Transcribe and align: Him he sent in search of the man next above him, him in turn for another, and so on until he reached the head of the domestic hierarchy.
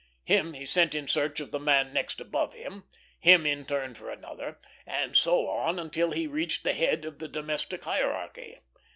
Him 0.23 0.53
he 0.53 0.65
sent 0.65 0.95
in 0.95 1.07
search 1.07 1.39
of 1.39 1.51
the 1.51 1.59
man 1.59 1.93
next 1.93 2.19
above 2.19 2.55
him, 2.55 2.85
him 3.19 3.45
in 3.45 3.65
turn 3.65 3.93
for 3.93 4.09
another, 4.09 4.59
and 4.83 5.15
so 5.15 5.47
on 5.47 5.77
until 5.77 6.09
he 6.09 6.25
reached 6.25 6.63
the 6.63 6.73
head 6.73 7.05
of 7.05 7.19
the 7.19 7.27
domestic 7.27 7.83
hierarchy. 7.83 8.57